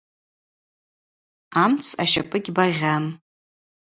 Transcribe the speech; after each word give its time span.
Амц 1.63 1.85
ащапӏы 2.03 2.37
гьбагъьам. 2.43 3.05